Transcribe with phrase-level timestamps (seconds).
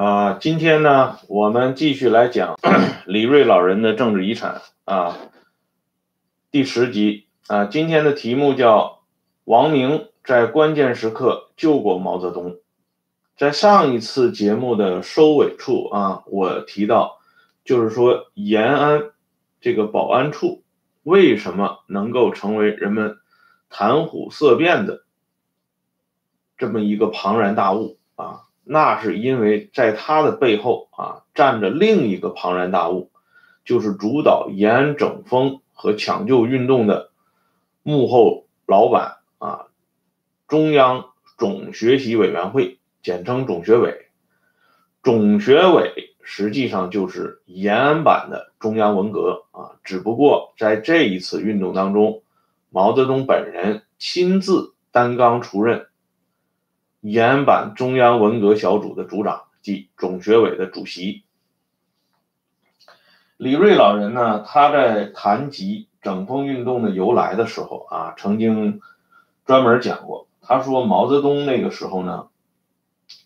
[0.00, 2.58] 啊，今天呢，我们继续来讲
[3.04, 5.18] 李瑞老人的政治遗产啊，
[6.50, 9.02] 第十集啊，今天的题目叫
[9.44, 12.56] 王明在关键时刻救过毛泽东。
[13.36, 17.18] 在上一次节目的收尾处啊，我提到，
[17.62, 19.10] 就是说延安
[19.60, 20.62] 这个保安处
[21.02, 23.18] 为什么能够成为人们
[23.68, 25.02] 谈虎色变的
[26.56, 28.44] 这么一个庞然大物啊？
[28.72, 33.10] 那是因为在他的背后啊，站着另一个庞然大物，
[33.64, 37.10] 就是主导延安整风和抢救运动的
[37.82, 39.66] 幕后老板啊，
[40.46, 44.06] 中央总学习委员会，简称总学委。
[45.02, 52.22] 总学委实际上就是延安版的中央文革啊，只不过在这一次运动当中，
[52.68, 55.88] 毛泽东本人亲自担纲出任。
[57.00, 61.24] 延安版中央文革小组的组长即总学委的主席
[63.38, 64.40] 李瑞老人呢？
[64.40, 68.82] 他在谈及整风运动的由来的时候啊，曾经
[69.46, 70.28] 专门讲过。
[70.42, 72.28] 他说毛泽东那个时候呢，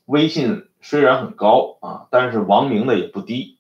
[0.05, 3.59] 威信虽然很高啊，但是王明的也不低。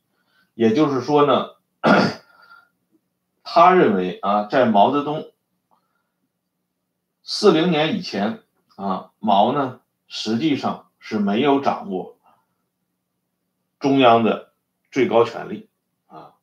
[0.54, 1.48] 也就是说呢，
[3.42, 5.32] 他认为啊，在毛泽东
[7.24, 8.44] 四零年以前
[8.76, 9.80] 啊，毛呢。
[10.16, 12.16] 实际上是没有掌握
[13.80, 14.52] 中央的
[14.92, 15.68] 最高权力
[16.06, 16.34] 啊。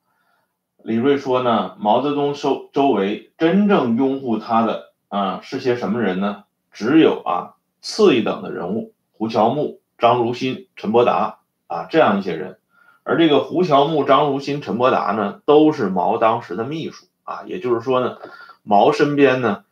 [0.83, 6.43] 李瑞说呢，毛泽东周周围真正拥护他的啊是些什么人呢？
[6.73, 12.59] 只有啊次一等的人物，胡乔木、张如新、陈伯达啊这样一些人。
[13.03, 17.43] 而这个胡乔木、张如新、陈伯达呢，都是毛当时的秘书啊。
[17.45, 18.17] 也就是说呢，
[18.63, 19.63] 毛身边呢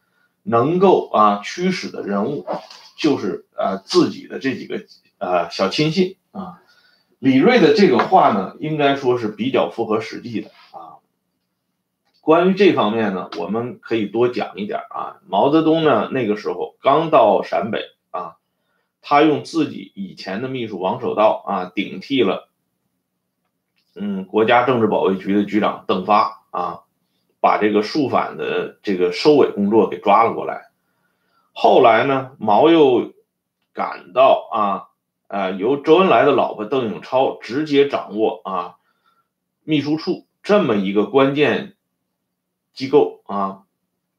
[0.50, 2.45] 能够啊驱使的人物。
[3.02, 4.83] 就是呃自己的这几个
[5.20, 6.61] 呃小亲信啊，
[7.17, 10.99] 李锐的这个话呢，应该说是比较符合实际的啊。
[12.20, 15.21] 关于这方面呢，我们可以多讲一点啊。
[15.26, 18.36] 毛泽东呢那个时候刚到陕北啊，
[19.02, 22.49] 他用自己以前的秘书王守道啊顶替了，
[23.95, 26.82] 嗯，国家政治保卫局的局长邓发啊，
[27.39, 30.70] 把这个肃反的这个收尾工作给抓了过来。
[31.54, 33.14] 后来呢，毛又
[33.73, 34.88] 感到啊，
[35.27, 38.76] 呃，由周恩来的老婆邓颖超直接掌握啊
[39.64, 41.76] 秘书处这么一个关键
[42.73, 43.64] 机构啊，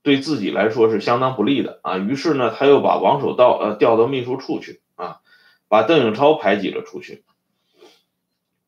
[0.03, 1.99] 对自己来说是相当不利的啊。
[1.99, 5.21] 于是呢，他又把王守道呃调到秘书处去啊，
[5.69, 7.25] 把邓颖超排挤了出去。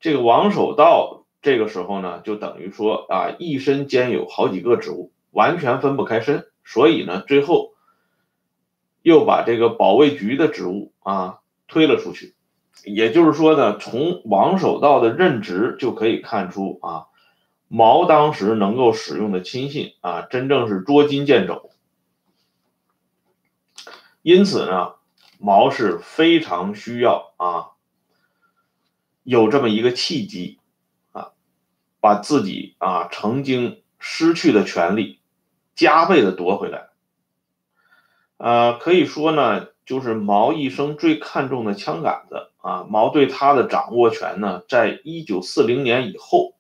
[0.01, 7.70] 这个王守道这个时候呢，就等于说啊，一身兼有好几个职务，完全分不开身，所以呢，最后。
[9.04, 12.36] 又把这个保卫局的职务啊推了出去，
[12.84, 17.06] 也就是说呢，从王守道的任职就可以看出啊，
[17.66, 21.72] 毛当时能够使用的亲信啊，真正是捉襟见肘。
[24.22, 24.92] 因此呢，
[25.41, 27.70] 毛是非常需要啊，
[29.24, 30.60] 有这么一个契机，
[32.03, 35.21] 把自己啊曾经失去的权利
[35.77, 36.89] 加倍的夺回来。
[38.39, 42.85] 呃，可以说呢，就是毛一生最看重的枪杆子啊。
[42.91, 46.55] 毛对他的掌握权呢，在一九四零年以后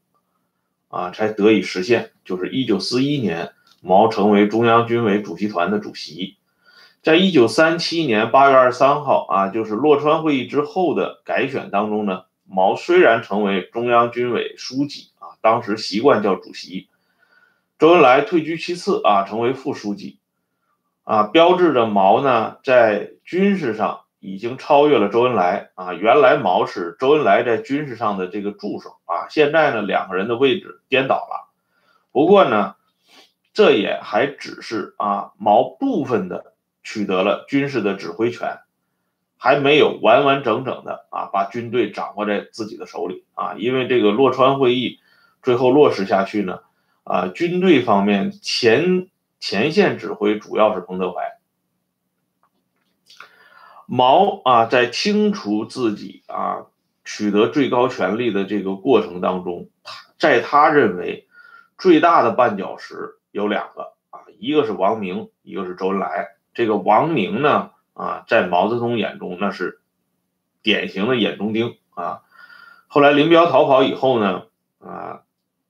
[0.88, 2.12] 啊，才得以实现。
[2.24, 6.36] 就是一九四一年，毛成为中央军委主席团的主席。
[7.02, 15.08] 在一九三七年八月二十三号啊，就是洛川会议之后的改选当中呢，毛虽然成为中央军委书记，
[15.42, 16.88] 当时习惯叫主席。
[17.78, 20.18] 周恩来退居其次啊，成为副书记。
[21.04, 25.92] 啊，标志着毛呢在军事上已经超越了周恩来啊。
[25.92, 31.50] 原来毛是周恩来在军事上的这个助手啊，现在呢两个人的位置颠倒了。
[32.12, 32.76] 不过呢，
[33.52, 36.54] 这也还只是啊毛部分的
[36.84, 38.60] 取得了军事的指挥权，
[39.38, 43.54] 还没有完完整整的啊把军队掌握在自己的手里啊。
[43.58, 45.00] 因为这个洛川会议
[45.42, 46.60] 最后落实下去呢，
[47.04, 49.08] 啊军队方面前。
[49.44, 51.36] 前线指挥主要是彭德怀，
[53.86, 56.66] 毛啊，在清除自己啊
[57.04, 59.68] 取得最高权力的这个过程当中，
[60.16, 61.26] 在他认为
[61.76, 66.36] 最大的绊脚石有两个啊，一个是王明，一个是周恩来。
[66.54, 69.80] 这个王明呢啊，在毛泽东眼中那是
[70.62, 72.22] 典型的眼中钉啊。
[72.86, 74.44] 后来林彪逃跑以后呢
[74.78, 75.22] 啊，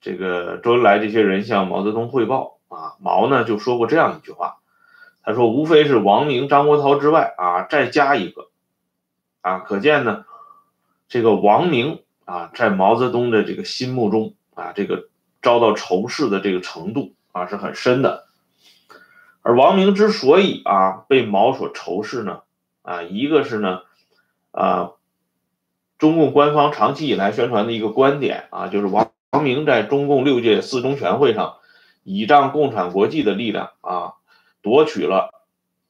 [0.03, 2.59] 这个周恩来这些人向毛泽东汇报。
[2.73, 4.57] 啊，毛呢就说过这样一句话，
[5.23, 8.49] 他说无非是王明、张国焘之外啊，再加一个，
[9.43, 10.25] 啊，可见呢，
[11.07, 15.11] 这个王明啊，在毛泽东的这个心目中啊，这个
[15.43, 18.25] 遭到仇视的这个程度啊是很深的。
[19.43, 22.41] 而王明之所以啊被毛所仇视呢，
[22.81, 23.83] 啊，一个是呢，
[24.51, 24.93] 啊，
[25.99, 31.57] 中共官方长期以来宣传的一个观点啊，就是王王明在中共六届四中全会上
[32.05, 34.13] 倚仗共产国际的力量啊，
[34.61, 35.31] 夺取了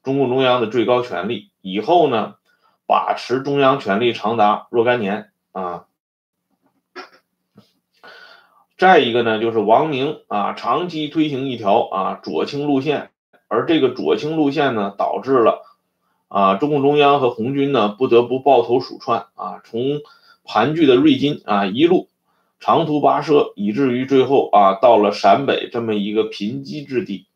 [0.05, 2.37] 中共中央的最高权力，以后呢，
[2.87, 5.87] 把持中央权力长达若干年啊。
[8.79, 13.11] 再一个呢，就是王明啊，长期推行一条啊左倾路线。
[13.49, 15.63] 而这个左倾路线呢，导致了
[16.29, 19.83] 啊，中共中央和红军呢不得不抱头鼠窜啊，从
[20.45, 22.09] 盘踞的瑞金啊一路
[22.63, 27.27] 长途跋涉，以至于最后啊到了陕北这么一个贫瘠之地。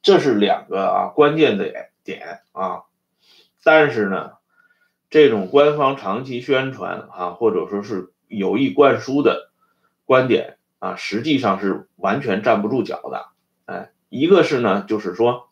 [0.00, 2.84] 这是两个啊关键的点啊，
[3.64, 4.34] 但是呢，
[5.10, 9.50] 这种官方长期宣传啊，或者说是有意灌输的
[10.04, 13.26] 观点啊，实际上是完全站不住脚的，
[13.66, 13.90] 哎。
[14.12, 15.50] 一个是呢，就是说，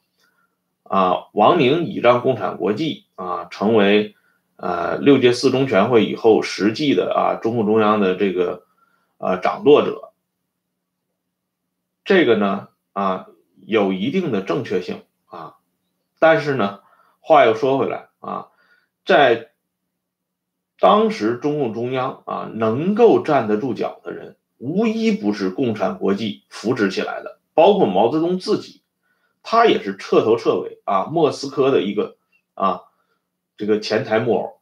[0.83, 4.17] 啊，王明倚仗共产国际啊，成为
[4.59, 8.67] 呃六届四中全会以后实际的啊中共中央的这个
[9.17, 10.13] 呃掌舵者，
[12.05, 13.29] 这个呢啊
[13.65, 15.55] 有一定的正确性啊，
[16.19, 16.81] 但是呢，
[17.21, 18.49] 话又说回来啊，
[19.05, 19.53] 在
[20.81, 27.39] 当时中共中央啊能够站得住脚的人，无一不是共产国际扶植起来的。
[27.55, 28.83] 包括毛泽东自己，
[29.43, 32.17] 他也是彻头彻尾啊，莫斯科的一个
[32.55, 32.83] 啊，
[33.59, 34.61] 这个前台木偶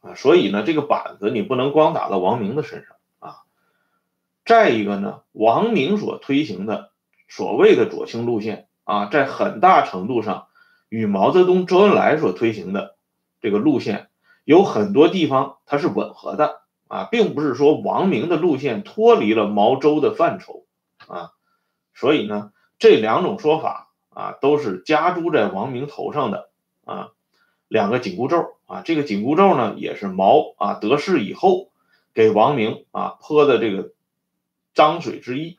[0.00, 3.36] 啊，所以呢，这个板子你不能光打到王明的身上啊。
[4.46, 6.92] 再一个呢，王明所推行的
[7.28, 10.46] 所谓的左倾路线啊，在很大程度上
[10.88, 12.96] 与毛泽东、周恩来所推行的
[13.40, 14.08] 这个路线
[14.44, 20.64] 有很多地方它是吻合的啊，并不是说王明的路线脱离了毛周的范畴
[21.06, 21.32] 啊。
[21.94, 26.50] 所以呢，这两种说法啊，都是加诸在王明头上的
[26.84, 27.10] 啊
[27.72, 28.82] 两个紧箍咒啊。
[28.84, 31.70] 这个紧箍咒呢，也是毛啊得势以后
[32.12, 33.92] 给王明啊泼的这个
[34.74, 35.58] 脏水之一。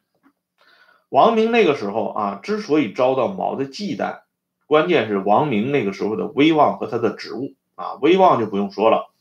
[1.10, 4.22] 王明那个时候啊，之所以遭到毛的忌惮，
[4.68, 9.12] 关键是王明那个时候的威望和他的职务啊，威望就不用说了，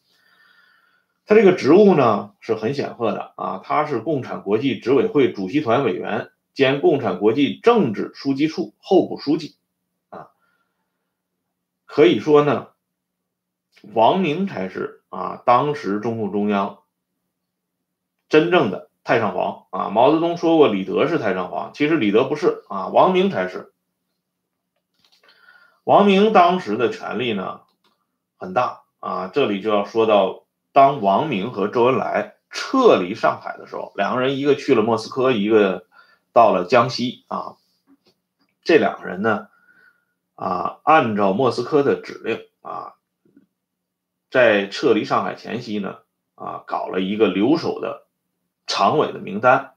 [1.25, 6.29] 他这个职务呢是很显赫的啊，他是共产国际执委会主席团委员。
[6.55, 9.57] 兼共产国际政治书记处候补书记，
[10.11, 10.29] 啊，
[11.87, 12.67] 可以说呢，
[13.83, 16.79] 王明才是啊当时中共中央
[18.29, 19.91] 真正的太上皇啊。
[19.91, 23.73] 毛泽东说过李德是太上皇，其实李德不是啊，王明才是。
[25.85, 27.63] 王明当时的权力呢
[28.39, 35.87] 很大啊，这里就要说到，当王明和周恩来撤离上海的时候，两个人一个去了莫斯科，一个。
[36.35, 37.57] 到了江西啊，
[38.65, 39.49] 这两个人呢，
[40.35, 42.95] 啊，按照莫斯科的指令啊，
[44.33, 45.99] 在撤离上海前夕呢，
[46.37, 48.07] 啊，搞了一个留守的
[48.67, 49.75] 常委的名单。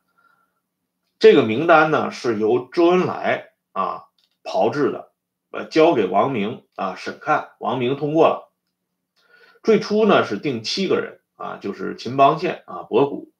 [1.19, 4.05] 这个名单呢是由周恩来啊
[4.45, 5.11] 炮制的，
[5.51, 8.49] 呃，交给王明啊审看，王明通过了。
[9.61, 13.33] 最初呢是定七个人啊，就是秦邦宪啊，博古。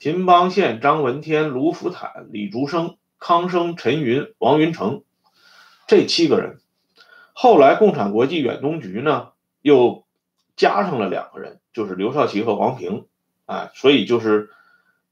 [0.00, 5.04] 秦邦宪、张闻天、卢福坦、李竹生、康生、陈云、王云成
[5.86, 6.58] 这七个人，
[7.32, 9.28] 后来共产国际远东局呢
[9.60, 10.04] 又
[10.56, 13.06] 加上了两个人，就是刘少奇和黄平，
[13.46, 14.50] 啊，所以就是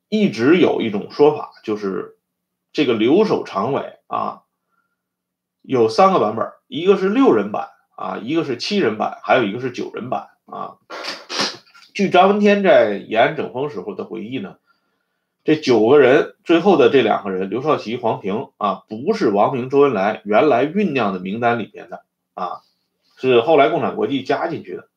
[0.09, 2.17] 一直有一种说法，就是
[2.73, 4.43] 这个留守常委啊
[5.63, 10.77] 有三个版本，一个是六人版啊，一个是七人版，还有一个是九人版啊。
[11.95, 14.57] 据张闻天在延安整风时候的回忆呢。
[15.43, 22.05] 这九个人最后的这两个人，刘少奇、黄平啊，不是王明、周恩来原来酝酿的名单里面的
[22.35, 22.61] 啊，
[23.17, 24.90] 是后来共产国际加进去的。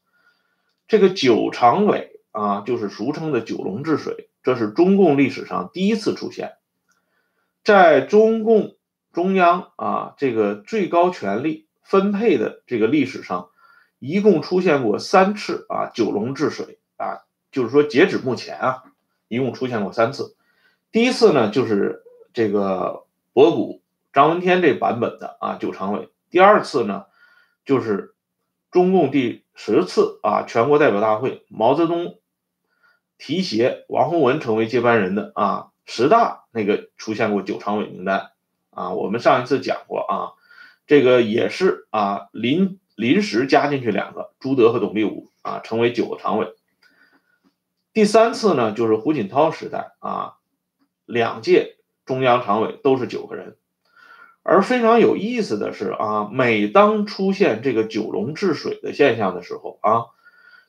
[0.87, 6.53] 这个九常委啊，就是俗称的九龙治水，这是中共历史上第一次出现，
[7.63, 8.75] 在中共
[9.11, 13.49] 中央啊这个最高权力分配的这个历史上，
[13.99, 18.83] 一共出现过三次啊九龙治水啊，就是说截止目前啊。
[19.29, 20.35] 一共出现过三次，
[20.91, 27.05] 第一次呢就是这个博古、张闻天这版本的啊九常委，第二次呢
[27.65, 28.13] 就是
[28.69, 32.19] 中共第十次啊全国代表大会，毛泽东
[33.17, 38.31] 提携王洪文成为接班人的啊十大那个出现过九常委名单
[38.71, 40.33] 啊，我们上一次讲过啊，
[40.87, 46.53] 这个也是啊临临时加进去两个朱德和董必武啊成为九个常委。
[47.93, 50.37] 第三次呢，就是胡锦涛时代啊，
[51.05, 53.57] 两届中央常委都是九个人。
[54.43, 60.07] 而非常有意思的是啊，每当出现这个九龙治水的现象的时候啊，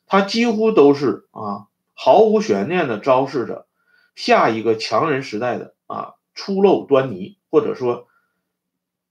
[0.07, 3.67] 他几乎都是啊毫无悬念的昭示着
[4.15, 8.07] 下一个强人时代的啊初露端倪，或者说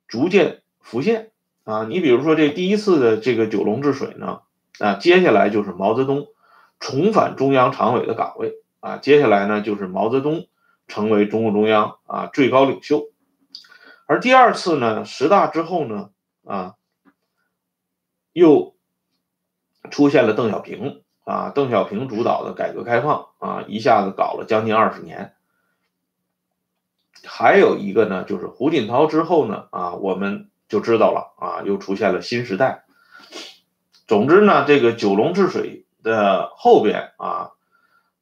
[0.08, 1.32] 逐渐浮现
[1.66, 1.84] 啊。
[1.84, 4.40] 你比如说这第一次的这个九龙治水呢，
[4.80, 6.28] 啊，接下来就是毛泽东
[6.80, 10.48] 重返中央常委的岗位啊，接下来呢就是毛泽东
[10.88, 13.10] 成为中共中央啊最高领袖。
[14.06, 16.10] 而第二次呢，十大之后呢，
[16.44, 16.76] 啊，
[18.34, 18.76] 又
[19.90, 25.34] 出现了邓小平啊，邓小平主导的改革开放啊，一下子搞了将近二十年。
[27.24, 32.84] 还有一个呢，就是胡锦涛之后呢，啊，我们就知道了啊，又出现了新时代。
[34.06, 37.52] 总之呢，这个九龙治水的后边啊，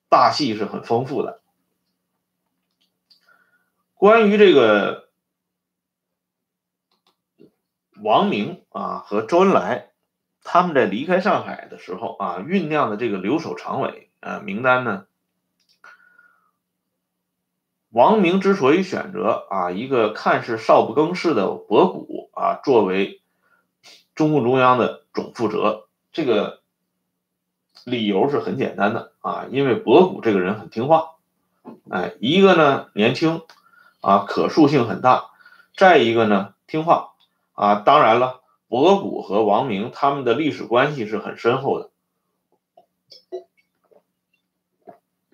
[0.09, 1.41] 大戏是很丰富的。
[3.95, 5.09] 关于这个。
[8.01, 9.91] 王明啊和周恩来，
[10.43, 15.05] 他们在离开上海的时候啊，酝酿的这个留守常委啊名单呢，
[17.89, 23.21] 王明之所以选择啊一个看似少不更事的博古啊作为
[24.15, 26.61] 中共中央的总负责，这个
[27.85, 31.11] 理由是很简单的啊，因为博古这个人很听话，
[31.89, 33.43] 哎，一个呢年轻
[34.01, 35.29] 啊可塑性很大，
[35.75, 37.10] 再一个呢听话。
[37.53, 41.89] 啊，当然了，博古和王明他们的历史关系是很深厚的。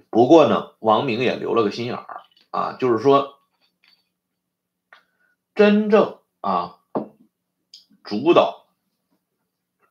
[0.09, 3.37] 不过呢，王明也留了个心眼儿啊，就是说，
[5.53, 6.79] 真正啊
[8.03, 8.65] 主导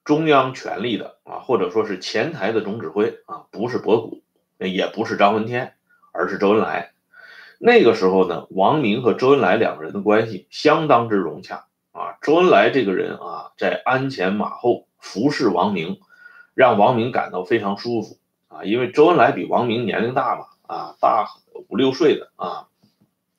[0.05, 4.23] 中央权力的啊，或者说是前台的总指挥啊，不是博古，
[4.59, 5.77] 也不是张闻天，
[6.13, 6.93] 而是周恩来。
[7.59, 11.67] 那个时候呢，王明和周恩来两个人的关系相当之融洽。
[11.97, 15.99] 啊，周恩来这个人啊，在鞍前马后服侍王明，
[16.53, 18.65] 让王明感到非常舒服啊。
[18.65, 21.27] 因为周恩来比王明年龄大嘛，啊，大
[21.71, 22.69] 五六岁的啊。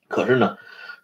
[0.08, 0.58] 可是呢，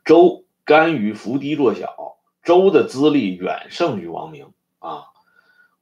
[0.05, 4.49] 周甘于伏低做小，周的资历远胜于王明
[4.81, 5.05] 啊。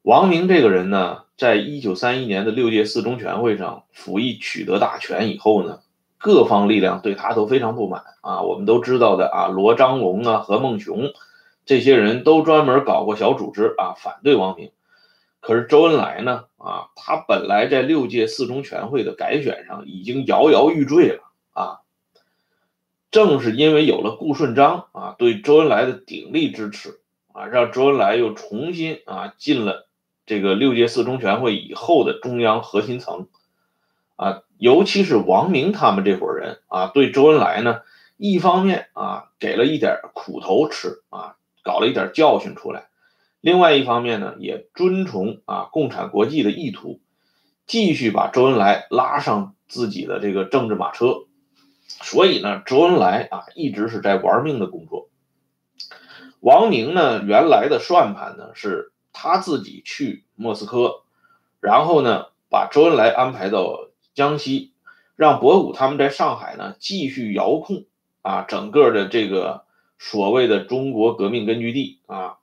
[0.02, 5.80] 王明这个人呢，在一九三一年的六届四中全会上服役取得大权以后呢，
[6.18, 8.42] 各方力量对他都非常不满啊。
[8.42, 11.10] 我们都知道的啊，罗章龙啊，何孟雄。
[11.64, 14.72] 这些人都专门搞过小组织啊，反对王明。
[15.40, 16.44] 可是周恩来呢？
[16.56, 21.80] 啊，他本来在六届四中全会的改选上已经摇摇欲坠了啊。
[23.10, 27.00] 正是因为有了顾顺章啊对周恩来的鼎力支持
[27.32, 29.88] 啊，让周恩来又重新啊进了
[30.26, 33.26] 这个六届四中全会以后的中央核心层
[34.16, 34.42] 啊。
[34.58, 37.80] 尤其是王明他们这伙人啊，对周恩来呢，
[38.16, 41.34] 一方面啊给了一点苦头吃啊。
[41.62, 42.88] 搞了一点教训出来，
[43.40, 47.00] 另外一方面呢，也遵从啊共产国际的意图，
[47.66, 51.24] 继续把周恩来拉上自己的这个政治马车。
[51.86, 55.08] 所以呢，周恩来啊一直是在玩命的工作。
[56.40, 61.02] 王明呢，原来的算盘呢是他自己去莫斯科，
[61.60, 64.72] 然后呢把周恩来安排到江西，
[65.14, 67.84] 让博古他们在上海呢继续遥控
[68.22, 69.64] 啊整个的这个。
[70.04, 72.38] 所谓的中国革命根据地啊，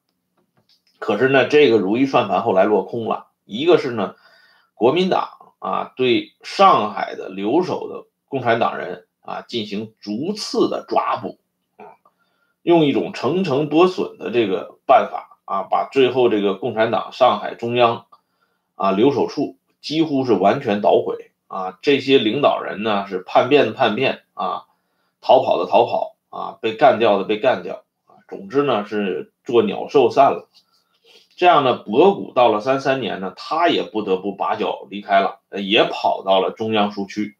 [0.97, 3.27] 可是呢，这个如意算盘后来落空了。
[3.43, 4.15] 一个是呢，
[4.75, 11.37] 国民党啊对上海的留守的共产党人啊进行逐次的抓捕
[11.75, 11.99] 啊，
[12.63, 18.05] 用一种层层剥笋的这个办法啊，把最后这个共产党上海中央
[18.75, 21.77] 啊留守处几乎是完全捣毁啊。
[21.81, 24.63] 这些领导人呢是叛变的叛变啊，
[25.19, 26.15] 逃跑的逃跑。
[26.29, 30.47] 啊，被干掉的被干掉啊，总之呢是做鸟兽散了。
[31.35, 37.37] 这样呢，博古到了三三年呢，他也不得不拔脚离开了，也跑到了中央书区。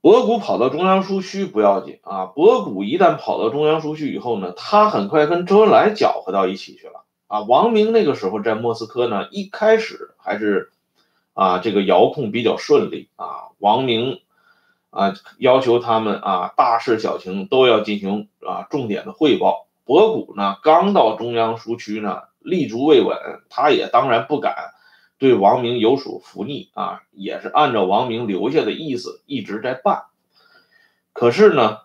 [0.00, 7.42] 博古跑到中央书区不要紧啊，博古一旦跑到中央书区以后呢，他很快跟周恩来搅和到一起去了啊。
[7.42, 10.72] 王明那个时候在莫斯科呢，一开始还是
[11.34, 14.20] 啊这个遥控比较顺利啊，王明。
[14.96, 19.66] 啊，要求他们啊，大事小情都要进行啊重点的汇报。
[19.84, 23.16] 博古呢，刚到中央书区呢，立足未稳，
[23.50, 24.72] 他也当然不敢
[25.18, 30.06] 对王明有所服逆啊，也是按照王明留下的意思一直在办。
[31.12, 31.80] 可是呢，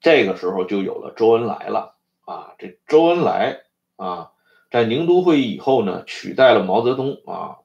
[0.00, 3.62] 这个时候就有了周恩来了啊，这周恩来
[3.96, 4.32] 啊，
[4.70, 7.58] 在宁都会议以后呢，取代了毛泽东啊，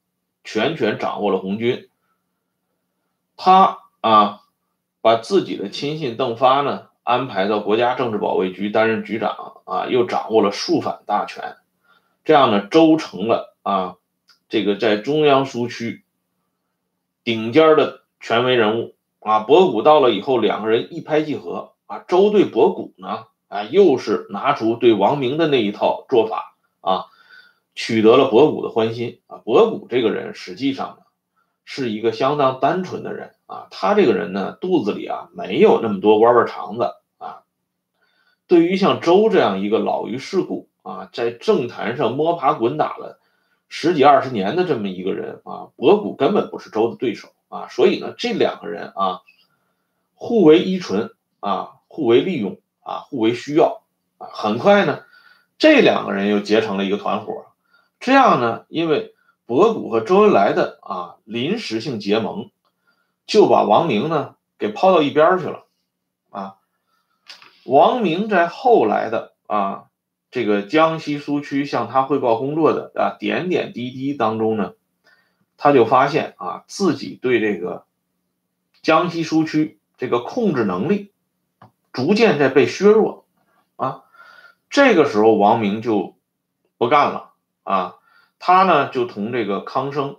[0.44, 1.90] 全权掌握了红军。
[3.36, 4.42] 他啊
[5.02, 11.56] 把自己的亲信邓发呢安排到国家政治保卫局担任局长啊，又掌握了肃反大权，
[12.24, 13.96] 这样呢，周成了啊
[14.48, 16.04] 这个在中央苏区
[17.24, 19.42] 顶尖的权威人物啊。
[19.42, 22.04] 博古到了以后，两个人一拍即合啊。
[22.08, 27.06] 周对博古呢啊，又是拿出对王明的那一套做法啊。
[27.76, 29.38] 取得了博古的欢心啊！
[29.38, 31.04] 博古这个人实际上呢，
[31.64, 33.68] 是一个相当单纯的人啊。
[33.72, 37.42] 他这个人呢，肚子里啊没有那么多弯弯肠子啊。
[38.48, 43.20] 对于像周这样一个老于世故啊，在政坛上摸爬滚打了
[43.68, 47.68] 十几二十年的这么一个人啊，博古根本不是周的对手啊。
[47.68, 49.22] 所以呢，这两个人啊，
[50.16, 53.84] 互为依存啊，互为利用啊，互为需要
[54.18, 54.30] 啊。
[54.32, 55.04] 很快呢，
[55.58, 57.46] 这两个人又结成了一个团伙。
[58.00, 59.14] 这样呢，因为
[59.46, 62.50] 博古和周恩来的啊临时性结盟，
[63.30, 65.66] 就把王明呢给抛到一边去了，
[66.32, 66.56] 啊，
[67.64, 69.86] 王明在后来的啊
[70.32, 74.74] 这个江西苏区向他汇报工作的啊点点滴滴当中呢，
[75.58, 77.86] 他就发现啊自己对这个
[78.82, 81.12] 江西苏区这个控制能力
[81.94, 83.26] 逐渐在被削弱，
[83.76, 84.04] 啊，
[84.72, 86.18] 这个时候王明就
[86.78, 87.28] 不干了。
[87.62, 87.98] 啊，
[88.40, 90.18] 他呢就同这个康生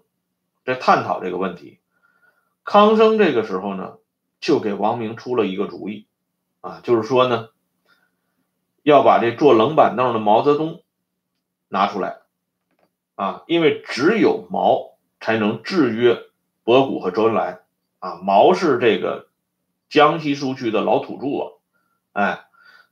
[0.65, 1.80] 在探讨这个问题。
[2.71, 3.95] 康生这个时候呢，
[4.41, 6.07] 就给王明出了一个主意，
[6.61, 7.49] 啊，就是说呢，
[8.85, 10.81] 要把这坐冷板凳的毛泽东
[11.67, 12.19] 拿出来，
[13.17, 16.23] 啊，因为只有毛才能制约
[16.63, 17.59] 博古和周恩来，
[17.99, 19.27] 啊，毛是这个
[19.89, 21.51] 江西苏区的老土著啊，
[22.13, 22.45] 哎，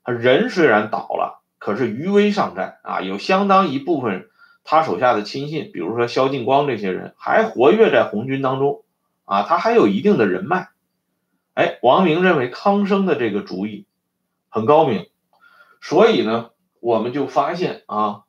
[0.03, 4.29] 他人虽然倒了，可是余威尚在啊，有相当一部分。
[4.65, 8.83] 他手下的亲信，比如说萧劲光这些人，还活跃在红军当中，
[9.29, 10.71] 啊，他还有一定的人脉。
[11.55, 13.87] 哎，王明认为康生的这个主意
[14.49, 15.09] 很高明，
[15.81, 18.25] 所以呢，我们就发现啊，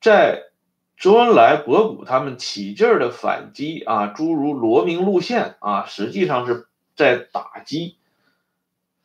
[0.00, 0.50] 在
[0.96, 7.96] 周恩来、博古他们起劲儿的反击啊，诸如罗明路线啊，实际上是在打击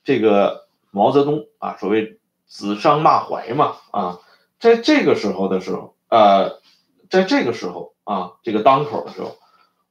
[0.03, 4.19] 这个毛泽东啊，所谓指桑骂槐嘛，啊，
[4.59, 5.93] 在这个时候的时候。
[6.07, 6.61] 呃，
[7.09, 9.37] 在这个时候啊，这个当口的时候，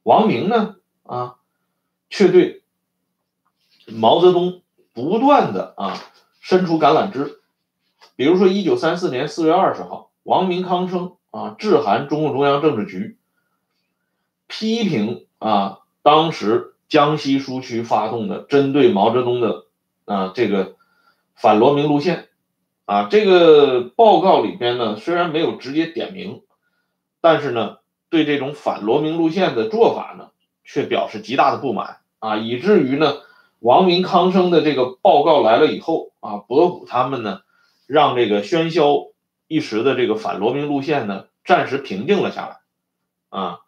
[0.05, 1.37] 王明呢啊，
[2.11, 2.61] 却对
[3.87, 4.61] 毛泽东
[4.93, 5.97] 不断的啊
[6.39, 7.41] 伸出橄榄枝。
[8.15, 13.17] 比如说，一九三四年四月二十号，王明、康生啊致函中共中央政治局，
[14.45, 19.65] 批评啊当时江西苏区发动的针对毛泽东的
[20.05, 20.75] 啊这个
[21.33, 22.29] 反罗明路线。
[22.85, 26.43] 啊，这个报告里边呢，虽然没有直接点名，
[27.19, 27.77] 但是呢，
[28.15, 30.29] 对这种反罗明路线的做法呢，
[30.63, 33.15] 却表示极大的不满啊，以至于呢，
[33.59, 37.41] 王明康生的这个报告来了以后啊，博古他们呢，
[37.87, 39.11] 让这个喧嚣
[39.49, 42.57] 一时的这个反罗明路线呢，暂时平静了下来
[43.27, 43.59] 啊，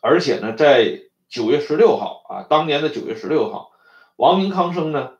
[0.00, 3.72] 而且呢，在九月十六号啊，当年的九月十六号，
[4.16, 5.10] 王明康生呢。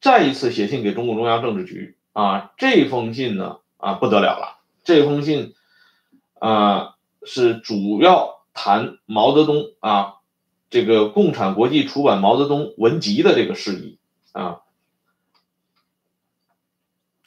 [0.00, 5.54] 再一次写信给中共中央政治局啊，这封信呢啊不得了了，这封信
[6.38, 10.14] 啊是主要谈毛泽东啊
[10.70, 13.98] 这个共产国际出版毛泽东文集的这个事宜
[14.32, 14.60] 啊。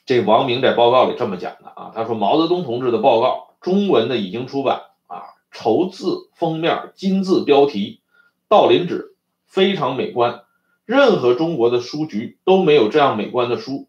[0.04, 8.00] 这王明在报告里这么讲的啊，他说毛泽东同志的报告中文的已经出版啊，绸字封面金字标题，
[8.48, 9.14] 道林纸
[9.46, 10.42] 非常美观。
[10.84, 13.88] 任何中国的书局都没有这样美观的书。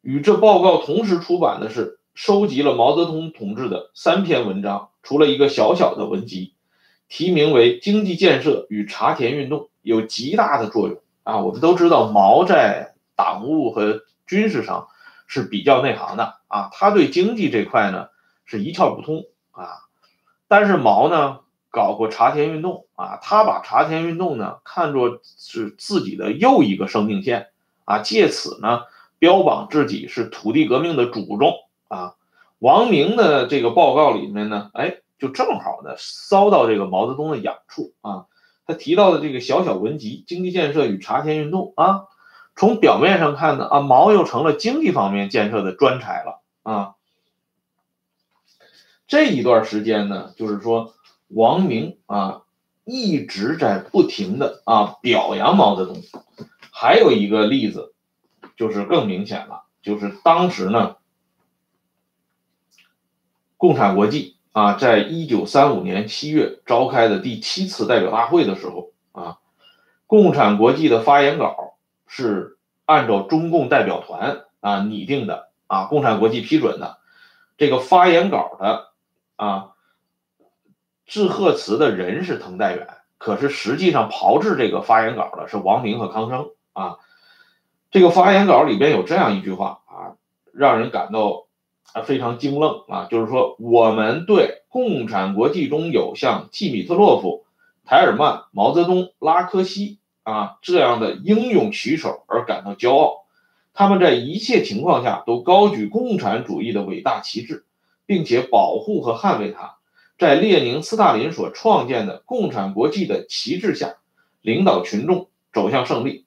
[0.00, 6.54] 与这报告同时出版的是收集了毛泽东同志的三篇文章，除了一个小小的文集，
[7.08, 11.40] 题名为《经济建设与茶田运动》，有极大的作用啊！
[11.40, 14.88] 我们都知道毛在党务和军事上
[15.26, 18.08] 是比较内行的啊，他对经济这块呢
[18.44, 19.68] 是一窍不通啊。
[20.48, 21.40] 但是毛呢？
[21.70, 27.48] 搞过茶田运动啊，他把茶田运动呢看作是自己的又一个生命线
[27.84, 28.82] 啊，借此呢
[29.18, 31.52] 标榜自己是土地革命的主宗
[31.88, 32.14] 啊。
[32.58, 38.26] 王明的这个报告里面呢，哎，就正好呢骚到这个毛泽东的痒处啊。
[38.66, 42.06] 他提到的这个小小文集《经济建设与茶田运动》啊，
[42.56, 46.94] 从表面上看呢啊，毛又成了经济方面建设的专才了啊。
[49.06, 50.94] 这一段时间呢，就是说。
[51.28, 52.42] 王明啊，
[52.84, 56.00] 一直在不停的啊表扬毛泽东。
[56.70, 57.94] 还有一个例子，
[58.56, 60.96] 就是更明显了，就是当时呢，
[63.64, 69.38] 共产国际啊，在一九三五年七月召开的第七次代表大会的时候啊，
[70.06, 76.98] 共产国际的发言稿是按照中共代表团啊拟定的啊，共产国际批准的
[77.56, 78.88] 这个发言稿的
[79.36, 79.70] 啊
[81.06, 86.98] 致贺词的人是滕代远，可是实际上炮制这个发言稿的是王明和康生啊。
[87.90, 90.20] 这个发言稿里边有这样一句话啊，
[90.52, 91.46] 让人感到。
[91.94, 93.06] 啊，非常惊愣啊！
[93.08, 97.46] 就是说，我们对共产国际中有像季米特洛夫、
[97.84, 103.24] 台尔曼、毛泽东、拉科西啊这样的英勇旗手而感到骄傲。
[103.72, 107.64] 他们在一切情况下都高举共产主义的伟大旗帜，
[108.06, 109.76] 并且保护和捍卫它。
[110.18, 113.94] 在列宁、斯大林所创建的共产国际的旗帜下，
[114.42, 116.26] 领导群众走向胜利。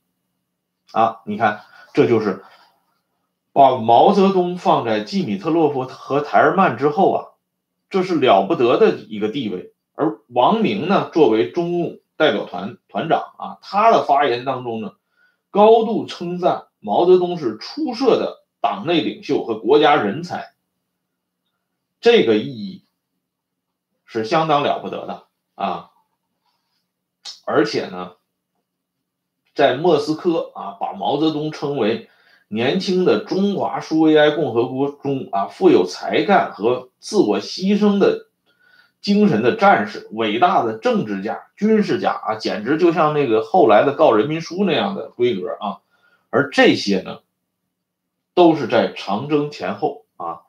[0.93, 1.59] 啊，你看，
[1.93, 2.45] 这就是。
[3.57, 7.25] 把毛泽东放在季米特洛夫和台尔曼之后啊，
[7.89, 9.73] 这是了不得的一个地位。
[9.95, 14.93] 而王明呢，作为中共代表团团长啊，他的发言当中呢，
[15.49, 20.53] 高度称赞毛泽东是出色的党内领袖和国家人才。
[21.99, 22.85] 这个意义
[24.05, 25.23] 是相当了不得的
[25.55, 25.89] 啊！
[27.43, 28.17] 而且呢，
[29.55, 32.07] 在莫斯科啊，把毛泽东称为。
[32.49, 38.27] 年轻的中华苏维埃共和国中啊，富有才干和自我牺牲的
[39.01, 45.79] 精神的战士，伟大的政治家、军事家啊，简直就像那个后来的告人民书那样的规格啊。
[46.29, 47.19] 而这些呢，
[48.33, 50.39] 都是在长征前后啊，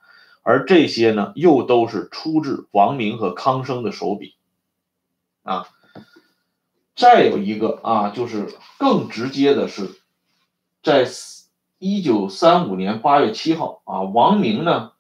[0.45, 4.35] 而这些呢，又都是出自王明和康生的手笔
[5.43, 5.67] 啊。
[6.95, 9.99] 再有一个啊，就是更直接的是
[10.85, 11.09] 在。
[11.79, 14.91] 一九三五年八月七号啊，王明呢，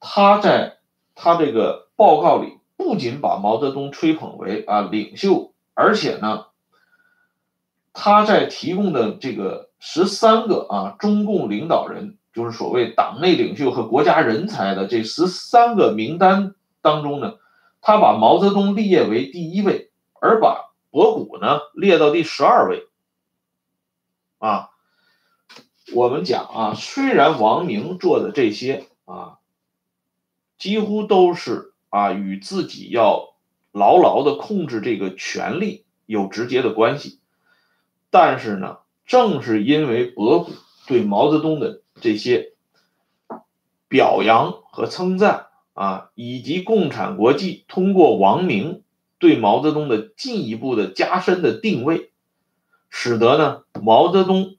[0.00, 0.76] 他在
[1.14, 6.48] 他这个报告里不仅把毛泽东吹捧为啊领袖，而且呢，
[7.94, 17.36] 他在提供的这个十三个啊中共领导人，就是所谓党内领袖和国家人才的这十三个名单当中呢，
[17.80, 19.90] 他把毛泽东列为第一位，
[20.20, 22.86] 而把博古呢列到第十二位，
[24.38, 24.68] 啊。
[25.94, 29.38] 我们讲啊，虽然王明做的这些啊，
[30.58, 33.36] 几乎都是啊与自己要
[33.70, 37.20] 牢牢的控制这个权力有直接的关系，
[38.10, 40.52] 但是呢，正是因为博古
[40.88, 42.52] 对毛泽东的这些
[43.86, 48.82] 表扬和称赞啊，以及共产国际通过王明
[49.20, 52.10] 对毛泽东的进一步的加深的定位，
[52.90, 54.55] 使得呢毛泽东。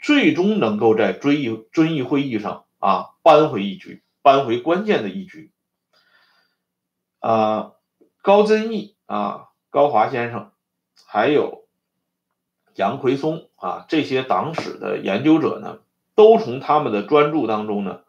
[0.00, 5.52] 最终能够在遵义遵义会议上啊扳回一局，扳回关键的一局。
[7.18, 7.72] 啊，
[8.22, 10.52] 高遵义啊，高华先生，
[11.06, 11.66] 还有
[12.74, 15.80] 杨奎松啊，这些党史的研究者呢，
[16.14, 18.00] 都从他们的专著当中呢，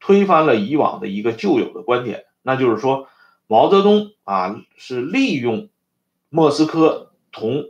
[0.00, 3.08] 推翻了以往的一个旧有的观点，那就是说，
[3.46, 5.68] 毛泽东啊是利用
[6.28, 7.66] 莫斯科同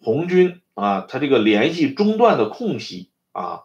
[0.00, 0.60] 红军。
[0.76, 3.62] 啊，他这个联系中断的空隙啊，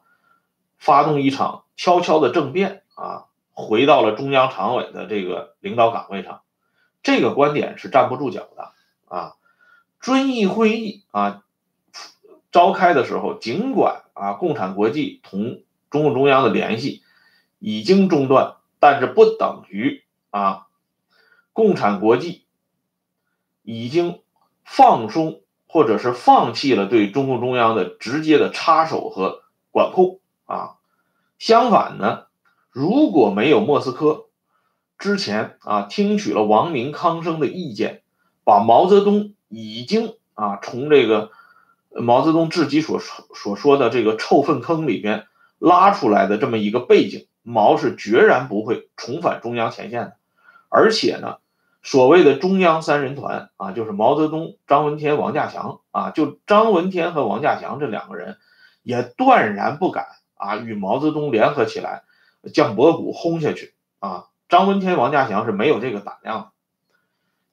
[0.78, 6.42] 发动一场悄悄的政变啊，回到了中央常委的这个领导岗位上，
[7.04, 8.72] 这个观点是站不住脚的
[9.10, 9.36] 啊。
[10.00, 11.44] 遵义会议啊
[12.50, 17.04] 召开的时候，尽管啊共产国际同中共中央的联系
[17.60, 20.68] 已经中断，但是不等于啊
[21.52, 22.46] 共产国际
[23.64, 24.22] 已经
[24.64, 25.41] 放松。
[25.74, 30.72] 或者是放弃了对中共中央的直接的插手和管控啊，
[31.40, 32.24] 相反呢，
[32.72, 34.26] 如果没有莫斯科
[35.00, 38.02] 之前啊听取了王明、康生的意见，
[38.44, 41.32] 把毛泽东已经啊从这个
[41.90, 45.26] 毛泽东自己所所说的这个臭粪坑里边
[45.58, 50.16] 拉出来的这么一个背景，毛是决然不会重返中央前线的，
[50.68, 51.38] 而且呢。
[51.84, 58.38] 所谓的中央三人团啊，就是毛泽东、张闻天、王稼祥啊，就张闻天和王稼祥这两个人，
[58.84, 62.04] 也断然不敢啊与毛泽东联合起来，
[62.54, 64.28] 将博古轰下去啊。
[64.48, 66.52] 张闻天、王稼祥是没有这个胆量的。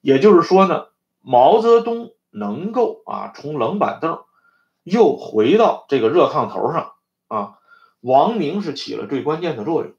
[0.01, 0.87] 也就是说呢，
[1.21, 4.21] 毛泽东能够啊从冷板凳
[4.83, 6.93] 又回到这个热炕头上
[7.29, 7.59] 啊，
[8.01, 9.95] 王明是起了最关键的作用。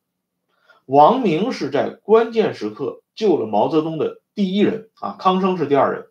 [0.85, 6.08] 王明是在关键时刻救了毛泽东的第一人啊，康生是第二人，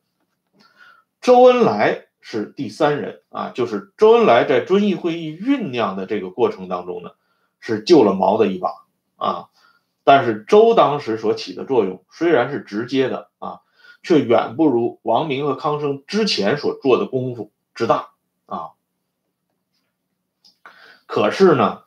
[1.23, 7.13] 周恩来是第三人啊，就是周恩来在遵义会议酝酿的这个过程当中呢，
[7.61, 8.69] 是救了毛的一把
[9.17, 9.49] 啊。
[10.05, 13.61] 但是周当时所起的作用虽然是直接的啊，
[14.03, 18.11] 却远不如王明和康生之前所做的功夫之大
[18.45, 18.73] 啊。
[21.07, 21.85] 可是呢，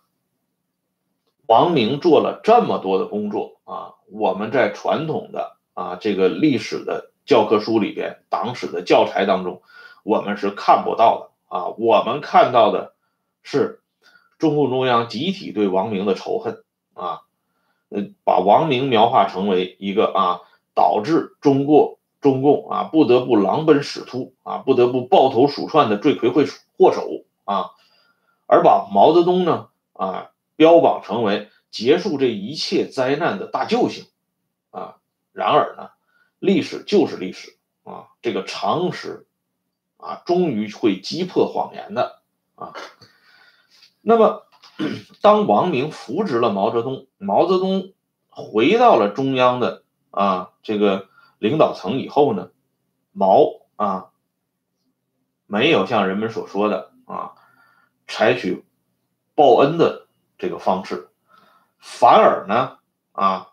[1.45, 9.61] 王明做了这么多的工作啊，我们在传统的啊这个历史的教科书里边、党史的教材当中，
[10.03, 11.67] 我们是看不到的啊。
[11.77, 12.93] 我们看到的
[13.41, 13.81] 是
[14.37, 17.21] 中共中央集体对王明的仇恨啊。
[17.89, 20.41] 呃，把王明描画成为一个啊，
[20.73, 26.43] 导致中国中共啊不得不狼奔使突啊，不得不抱头鼠窜的罪魁祸
[26.77, 27.09] 祸首
[27.43, 27.71] 啊，
[28.47, 34.05] 而把毛泽东呢啊标榜成为结束这一切灾难的大救星
[34.69, 34.97] 啊。
[35.31, 35.89] 然而呢，
[36.37, 39.25] 历史就是历史啊，这个常识
[39.97, 42.21] 啊，终于会击破谎言的
[42.53, 42.73] 啊。
[44.01, 44.45] 那么。
[45.21, 47.93] 当王明扶植了毛泽东，毛泽东
[48.29, 51.07] 回到了中央的啊这个
[51.37, 52.49] 领导层以后呢，
[53.11, 54.09] 毛啊
[55.45, 57.33] 没有像人们所说的啊
[58.07, 58.65] 采取
[59.35, 60.07] 报恩的
[60.39, 61.10] 这个方式，
[61.81, 62.77] 反而呢
[63.11, 63.49] 啊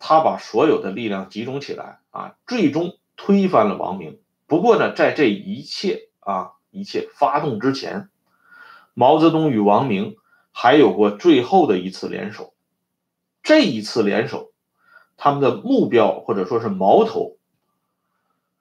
[0.00, 4.18] 他把所有的力量集中起来啊，最终推翻了王明。
[4.46, 8.08] 不过呢，在这一切啊一切发动之前，
[8.94, 10.16] 毛泽东与王明。
[10.56, 12.54] 还有过最后的一次联手，
[13.42, 14.52] 这一次联手，
[15.16, 17.38] 他们的目标或者说是矛头，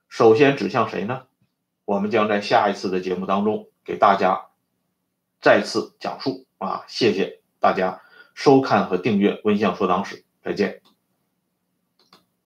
[0.09, 1.27] 首先指向谁呢？
[1.85, 4.47] 我们将在下一次的节目当中给大家
[5.39, 6.83] 再次讲述啊！
[6.87, 8.01] 谢谢大家
[8.33, 10.81] 收看和订阅《温相说党史》，再见。